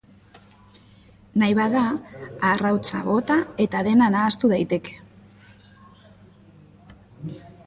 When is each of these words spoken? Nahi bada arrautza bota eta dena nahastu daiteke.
Nahi 1.41 1.53
bada 1.59 1.83
arrautza 2.51 3.01
bota 3.09 3.37
eta 3.67 3.83
dena 3.89 4.09
nahastu 4.17 4.51
daiteke. 4.55 4.97